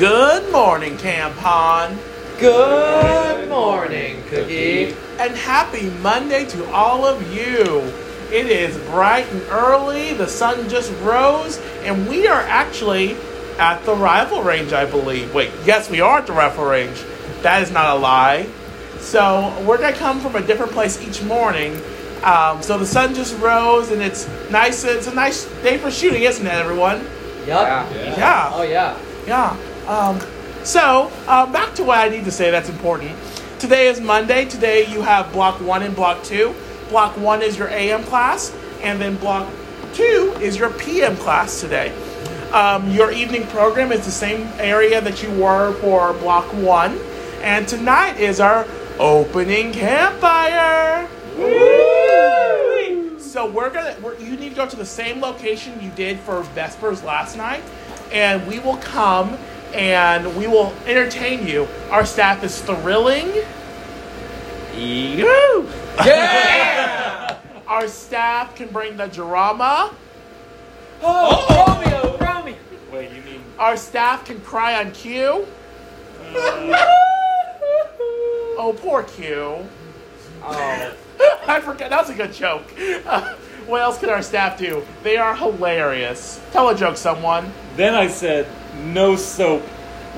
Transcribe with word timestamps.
Good 0.00 0.50
morning, 0.50 0.96
Campon. 0.96 1.98
Good 2.38 3.50
morning, 3.50 4.22
Cookie. 4.30 4.96
And 5.18 5.36
happy 5.36 5.90
Monday 6.00 6.46
to 6.46 6.72
all 6.72 7.04
of 7.04 7.20
you. 7.34 7.80
It 8.32 8.46
is 8.46 8.78
bright 8.88 9.30
and 9.30 9.42
early, 9.50 10.14
the 10.14 10.26
sun 10.26 10.70
just 10.70 10.90
rose, 11.02 11.58
and 11.82 12.08
we 12.08 12.26
are 12.26 12.40
actually 12.40 13.14
at 13.58 13.84
the 13.84 13.94
rifle 13.94 14.42
range, 14.42 14.72
I 14.72 14.86
believe. 14.86 15.34
Wait, 15.34 15.50
yes, 15.66 15.90
we 15.90 16.00
are 16.00 16.20
at 16.20 16.26
the 16.26 16.32
rifle 16.32 16.64
range. 16.64 17.04
That 17.42 17.60
is 17.60 17.70
not 17.70 17.94
a 17.94 18.00
lie. 18.00 18.48
So 19.00 19.54
we're 19.66 19.76
gonna 19.76 19.94
come 19.94 20.18
from 20.20 20.34
a 20.34 20.40
different 20.40 20.72
place 20.72 20.98
each 21.06 21.22
morning. 21.24 21.78
Um, 22.24 22.62
so 22.62 22.78
the 22.78 22.86
sun 22.86 23.14
just 23.14 23.38
rose, 23.38 23.90
and 23.90 24.00
it's 24.00 24.26
nice. 24.48 24.82
It's 24.82 25.08
a 25.08 25.14
nice 25.14 25.44
day 25.62 25.76
for 25.76 25.90
shooting, 25.90 26.22
isn't 26.22 26.46
it, 26.46 26.54
everyone? 26.54 27.06
Yup. 27.46 27.92
Yeah. 27.94 28.50
Oh 28.54 28.62
yeah. 28.62 28.98
Yeah. 29.26 29.58
Um, 29.90 30.20
so, 30.62 31.10
um, 31.26 31.50
back 31.50 31.74
to 31.74 31.82
what 31.82 31.98
I 31.98 32.08
need 32.10 32.24
to 32.24 32.30
say 32.30 32.52
that's 32.52 32.68
important. 32.68 33.10
Today 33.58 33.88
is 33.88 34.00
Monday. 34.00 34.44
Today 34.44 34.86
you 34.86 35.02
have 35.02 35.32
block 35.32 35.60
one 35.60 35.82
and 35.82 35.96
block 35.96 36.22
two. 36.22 36.54
Block 36.90 37.16
one 37.16 37.42
is 37.42 37.58
your 37.58 37.66
AM 37.70 38.04
class, 38.04 38.56
and 38.82 39.00
then 39.00 39.16
block 39.16 39.52
two 39.92 40.32
is 40.40 40.56
your 40.56 40.70
PM 40.70 41.16
class 41.16 41.60
today. 41.60 41.92
Um, 42.52 42.88
your 42.92 43.10
evening 43.10 43.48
program 43.48 43.90
is 43.90 44.04
the 44.04 44.12
same 44.12 44.46
area 44.60 45.00
that 45.00 45.24
you 45.24 45.30
were 45.32 45.72
for 45.80 46.12
block 46.12 46.44
one, 46.54 46.96
and 47.42 47.66
tonight 47.66 48.20
is 48.20 48.38
our 48.38 48.68
opening 49.00 49.72
campfire. 49.72 51.08
So 53.18 53.50
we're 53.50 53.70
gonna. 53.70 53.96
We're, 54.00 54.16
you 54.18 54.36
need 54.36 54.50
to 54.50 54.54
go 54.54 54.68
to 54.68 54.76
the 54.76 54.86
same 54.86 55.20
location 55.20 55.82
you 55.82 55.90
did 55.90 56.20
for 56.20 56.44
Vespers 56.54 57.02
last 57.02 57.36
night, 57.36 57.64
and 58.12 58.46
we 58.46 58.60
will 58.60 58.76
come 58.76 59.36
and 59.72 60.36
we 60.36 60.46
will 60.46 60.72
entertain 60.86 61.46
you. 61.46 61.68
Our 61.90 62.04
staff 62.04 62.42
is 62.44 62.60
thrilling. 62.60 63.32
Ew. 64.76 65.68
Yeah. 66.04 67.38
Our 67.66 67.88
staff 67.88 68.54
can 68.56 68.68
bring 68.68 68.96
the 68.96 69.06
drama. 69.06 69.94
oh, 71.02 71.66
Romeo, 71.66 72.18
Romeo. 72.18 72.56
Wait, 72.92 73.12
you 73.12 73.22
mean 73.22 73.42
Our 73.58 73.76
staff 73.76 74.24
can 74.24 74.40
cry 74.40 74.82
on 74.82 74.92
cue. 74.92 75.46
Oh, 78.62 78.76
poor 78.78 79.02
Q. 79.04 79.66
Oh. 80.42 80.94
I 81.46 81.60
forgot. 81.60 81.90
That 81.90 82.00
was 82.00 82.10
a 82.10 82.14
good 82.14 82.32
joke. 82.32 82.64
Uh, 83.06 83.34
what 83.70 83.82
else 83.82 83.98
can 83.98 84.10
our 84.10 84.22
staff 84.22 84.58
do? 84.58 84.84
They 85.02 85.16
are 85.16 85.34
hilarious. 85.34 86.40
Tell 86.52 86.68
a 86.68 86.76
joke, 86.76 86.96
someone. 86.96 87.52
Then 87.76 87.94
I 87.94 88.08
said 88.08 88.46
no 88.76 89.16
soap 89.16 89.62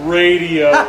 radio. 0.00 0.72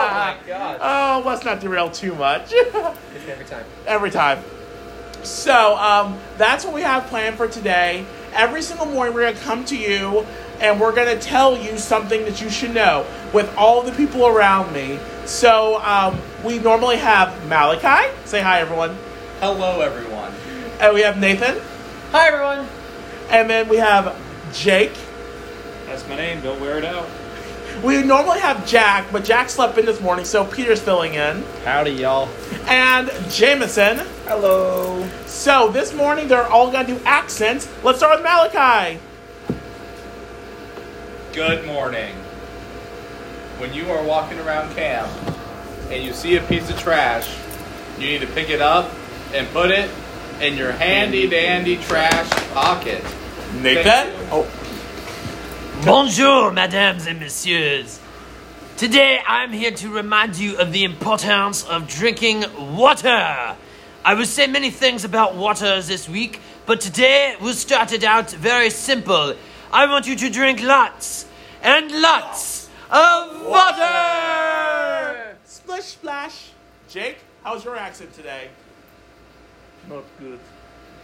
Oh 0.00 0.12
my 0.12 0.36
god. 0.46 0.78
Oh, 0.80 1.22
let's 1.26 1.44
not 1.44 1.60
derail 1.60 1.90
too 1.90 2.14
much. 2.14 2.52
Every 2.52 3.44
time. 3.44 3.64
Every 3.86 4.10
time. 4.10 4.42
So, 5.22 5.76
um, 5.76 6.18
that's 6.36 6.64
what 6.64 6.74
we 6.74 6.82
have 6.82 7.06
planned 7.06 7.36
for 7.36 7.48
today. 7.48 8.06
Every 8.32 8.62
single 8.62 8.86
morning, 8.86 9.14
we're 9.14 9.22
going 9.22 9.34
to 9.34 9.40
come 9.40 9.64
to 9.66 9.76
you 9.76 10.26
and 10.60 10.80
we're 10.80 10.94
going 10.94 11.16
to 11.16 11.22
tell 11.22 11.56
you 11.56 11.78
something 11.78 12.24
that 12.24 12.40
you 12.40 12.50
should 12.50 12.74
know 12.74 13.06
with 13.32 13.54
all 13.56 13.82
the 13.82 13.92
people 13.92 14.26
around 14.26 14.72
me. 14.72 14.98
So, 15.26 15.80
um, 15.82 16.18
we 16.44 16.58
normally 16.58 16.96
have 16.96 17.46
Malachi. 17.48 18.10
Say 18.24 18.40
hi, 18.40 18.60
everyone. 18.60 18.96
Hello, 19.40 19.80
everyone. 19.80 20.19
And 20.80 20.94
we 20.94 21.02
have 21.02 21.20
Nathan. 21.20 21.60
Hi 22.10 22.28
everyone. 22.28 22.66
And 23.28 23.50
then 23.50 23.68
we 23.68 23.76
have 23.76 24.16
Jake. 24.54 24.94
That's 25.84 26.08
my 26.08 26.16
name. 26.16 26.40
Don't 26.40 26.58
wear 26.58 26.78
it 26.78 26.86
out. 26.86 27.06
We 27.84 28.02
normally 28.02 28.40
have 28.40 28.66
Jack, 28.66 29.12
but 29.12 29.22
Jack 29.22 29.50
slept 29.50 29.76
in 29.76 29.84
this 29.84 30.00
morning, 30.00 30.24
so 30.24 30.42
Peter's 30.42 30.80
filling 30.80 31.14
in. 31.14 31.44
Howdy, 31.66 31.90
y'all. 31.90 32.30
And 32.66 33.10
Jameson. 33.30 33.98
Hello. 34.24 35.06
So 35.26 35.70
this 35.70 35.92
morning 35.92 36.28
they're 36.28 36.46
all 36.46 36.72
gonna 36.72 36.86
do 36.86 36.98
accents. 37.04 37.68
Let's 37.84 37.98
start 37.98 38.18
with 38.18 38.24
Malachi. 38.24 38.98
Good 41.34 41.66
morning. 41.66 42.14
When 43.58 43.74
you 43.74 43.90
are 43.90 44.02
walking 44.02 44.38
around 44.38 44.74
camp 44.74 45.10
and 45.90 46.02
you 46.02 46.14
see 46.14 46.36
a 46.36 46.42
piece 46.44 46.70
of 46.70 46.78
trash, 46.78 47.30
you 47.98 48.06
need 48.06 48.22
to 48.22 48.26
pick 48.28 48.48
it 48.48 48.62
up 48.62 48.90
and 49.34 49.46
put 49.48 49.70
it 49.70 49.90
in 50.40 50.56
your 50.56 50.72
handy 50.72 51.28
dandy 51.28 51.76
trash 51.76 52.28
pocket. 52.52 53.02
Nathan. 53.60 54.12
Oh, 54.30 54.46
Bonjour, 55.84 56.50
mesdames 56.50 57.06
et 57.06 57.14
messieurs. 57.14 58.00
Today 58.76 59.20
I'm 59.26 59.52
here 59.52 59.70
to 59.72 59.88
remind 59.90 60.38
you 60.38 60.56
of 60.58 60.72
the 60.72 60.84
importance 60.84 61.64
of 61.64 61.86
drinking 61.88 62.44
water. 62.76 63.56
I 64.04 64.14
will 64.14 64.24
say 64.26 64.46
many 64.46 64.70
things 64.70 65.04
about 65.04 65.36
water 65.36 65.82
this 65.82 66.08
week, 66.08 66.40
but 66.64 66.80
today 66.80 67.36
we 67.40 67.52
started 67.52 68.04
out 68.04 68.30
very 68.30 68.70
simple. 68.70 69.34
I 69.72 69.86
want 69.86 70.06
you 70.06 70.16
to 70.16 70.30
drink 70.30 70.62
lots 70.62 71.26
and 71.62 71.90
lots 72.00 72.68
of 72.90 73.46
water. 73.46 75.36
splish 75.44 75.84
splash. 75.84 76.50
Jake, 76.88 77.18
how's 77.44 77.64
your 77.64 77.76
accent 77.76 78.14
today? 78.14 78.48
Not 79.88 80.04
good. 80.18 80.38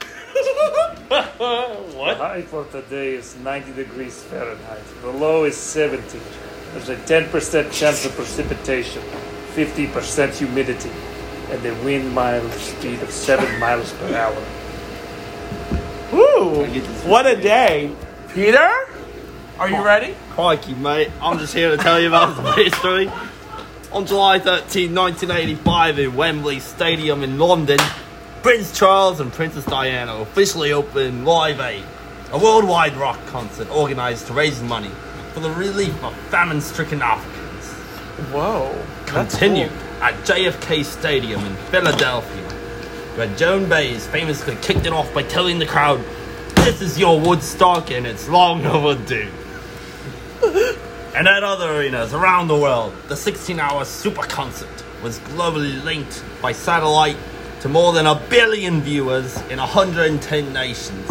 what? 1.08 2.18
The 2.18 2.24
High 2.24 2.42
for 2.42 2.64
today 2.66 3.14
is 3.14 3.36
90 3.36 3.72
degrees 3.72 4.22
Fahrenheit. 4.24 4.82
The 5.02 5.10
low 5.10 5.44
is 5.44 5.56
70. 5.56 6.20
There's 6.72 6.88
a 6.88 6.96
10% 6.96 7.72
chance 7.72 8.04
of 8.04 8.12
precipitation, 8.12 9.02
50% 9.54 10.36
humidity, 10.36 10.90
and 11.50 11.64
a 11.64 11.74
wind 11.84 12.14
mile 12.14 12.48
speed 12.50 13.00
of 13.02 13.10
7 13.10 13.58
miles 13.60 13.92
per 13.94 14.14
hour. 14.14 14.42
Woo! 16.12 16.66
What 17.08 17.26
a 17.26 17.36
day. 17.36 17.94
Peter, 18.34 18.68
are 19.58 19.70
you 19.70 19.76
oh, 19.76 19.84
ready? 19.84 20.14
Crikey, 20.30 20.74
mate. 20.74 21.10
I'm 21.22 21.38
just 21.38 21.54
here 21.54 21.70
to 21.70 21.78
tell 21.78 21.98
you 21.98 22.08
about 22.08 22.36
some 22.36 22.54
history. 22.56 23.10
On 23.92 24.04
July 24.04 24.38
13, 24.38 24.94
1985, 24.94 25.98
in 25.98 26.14
Wembley 26.14 26.60
Stadium 26.60 27.22
in 27.22 27.38
London, 27.38 27.78
Prince 28.46 28.70
Charles 28.70 29.18
and 29.18 29.32
Princess 29.32 29.64
Diana 29.64 30.18
officially 30.18 30.72
opened 30.72 31.24
Live 31.24 31.58
Aid, 31.58 31.82
a 32.30 32.38
worldwide 32.38 32.96
rock 32.96 33.18
concert 33.26 33.68
organized 33.72 34.28
to 34.28 34.34
raise 34.34 34.62
money 34.62 34.92
for 35.34 35.40
the 35.40 35.50
relief 35.50 36.00
of 36.04 36.14
famine 36.30 36.60
stricken 36.60 37.02
Africans. 37.02 37.64
Whoa. 38.30 38.72
Continued 39.04 39.72
at 40.00 40.14
JFK 40.24 40.84
Stadium 40.84 41.44
in 41.44 41.56
Philadelphia, 41.72 42.48
where 43.16 43.26
Joan 43.34 43.68
Baez 43.68 44.06
famously 44.06 44.54
kicked 44.62 44.86
it 44.86 44.92
off 44.92 45.12
by 45.12 45.24
telling 45.24 45.58
the 45.58 45.66
crowd, 45.66 46.00
This 46.54 46.80
is 46.80 46.96
your 46.96 47.18
Woodstock 47.18 47.90
and 47.90 48.06
it's 48.06 48.28
long 48.28 48.64
overdue. 48.64 49.32
and 51.16 51.26
at 51.26 51.42
other 51.42 51.80
arenas 51.80 52.14
around 52.14 52.46
the 52.46 52.56
world, 52.56 52.94
the 53.08 53.16
16 53.16 53.58
hour 53.58 53.84
super 53.84 54.22
concert 54.22 54.84
was 55.02 55.18
globally 55.18 55.82
linked 55.82 56.22
by 56.40 56.52
satellite 56.52 57.16
to 57.60 57.68
more 57.68 57.92
than 57.92 58.06
a 58.06 58.14
billion 58.14 58.80
viewers 58.80 59.36
in 59.50 59.58
110 59.58 60.52
nations. 60.52 61.10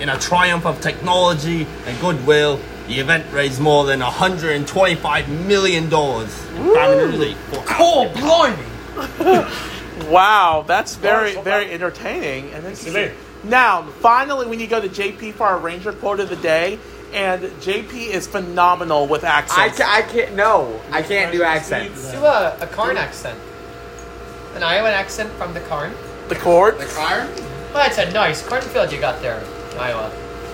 In 0.00 0.08
a 0.08 0.18
triumph 0.18 0.66
of 0.66 0.80
technology 0.80 1.66
and 1.86 2.00
goodwill, 2.00 2.58
the 2.88 2.98
event 3.00 3.24
raised 3.32 3.60
more 3.60 3.84
than 3.84 4.00
125 4.00 5.28
million 5.46 5.88
dollars 5.88 6.30
in 6.56 6.74
famine 6.74 7.10
relief 7.10 7.38
for 7.50 7.64
Oh, 7.70 8.10
blimey. 8.14 9.50
Wow, 10.10 10.64
that's 10.66 10.96
very, 10.96 11.40
very 11.42 11.70
entertaining. 11.70 12.50
And 12.52 12.64
this 12.64 12.84
is- 12.86 13.12
now, 13.44 13.82
finally, 14.00 14.46
we 14.46 14.56
need 14.56 14.64
to 14.68 14.70
go 14.70 14.80
to 14.80 14.88
JP 14.88 15.34
for 15.34 15.46
our 15.46 15.58
Ranger 15.58 15.92
quote 15.92 16.18
of 16.20 16.28
the 16.28 16.36
day. 16.36 16.78
And 17.12 17.42
JP 17.62 17.92
is 18.08 18.26
phenomenal 18.26 19.06
with 19.06 19.22
I, 19.22 19.28
accents. 19.28 19.78
ca- 19.78 19.88
I 19.88 20.02
can't. 20.02 20.34
No, 20.34 20.80
I 20.90 21.02
can't 21.02 21.30
do 21.30 21.44
accents. 21.44 22.10
Do 22.10 22.24
uh, 22.24 22.56
a, 22.60 22.64
a 22.64 22.66
Karn 22.66 22.96
accent. 22.96 23.38
An 24.54 24.62
Iowa 24.62 24.90
accent 24.90 25.30
from 25.32 25.52
the 25.52 25.60
Karn. 25.60 25.92
the 26.28 26.36
corn. 26.36 26.78
The 26.78 26.86
car? 26.86 27.26
Well, 27.26 27.82
that's 27.88 27.98
a 27.98 28.10
nice 28.12 28.40
cornfield 28.46 28.92
you 28.92 29.00
got 29.00 29.20
there, 29.20 29.42
Iowa. 29.78 30.10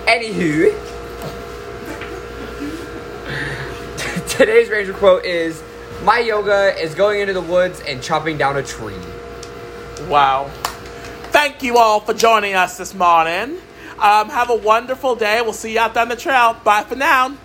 Anywho, 0.06 0.72
today's 4.28 4.70
ranger 4.70 4.94
quote 4.94 5.24
is: 5.24 5.62
"My 6.02 6.18
yoga 6.18 6.74
is 6.80 6.94
going 6.94 7.20
into 7.20 7.34
the 7.34 7.42
woods 7.42 7.80
and 7.86 8.02
chopping 8.02 8.38
down 8.38 8.56
a 8.56 8.62
tree." 8.62 8.94
Wow. 10.08 10.48
Thank 11.30 11.62
you 11.62 11.76
all 11.76 12.00
for 12.00 12.14
joining 12.14 12.54
us 12.54 12.78
this 12.78 12.94
morning. 12.94 13.58
Um, 13.98 14.30
have 14.30 14.48
a 14.48 14.56
wonderful 14.56 15.14
day. 15.14 15.42
We'll 15.42 15.52
see 15.52 15.74
you 15.74 15.78
out 15.80 15.96
on 15.96 16.08
the 16.08 16.16
trail. 16.16 16.56
Bye 16.64 16.84
for 16.84 16.96
now. 16.96 17.36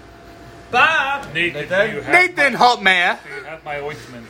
Bye. 0.72 1.28
Nathan, 1.34 1.68
do 1.68 1.96
you 1.96 2.02
have 2.02 2.14
Nathan 2.38 2.54
Holtmeyer. 2.54 2.82
my, 2.82 3.20
do 3.24 3.36
you 3.36 3.44
have 3.44 3.66
my 3.66 3.80
ointment? 3.82 4.28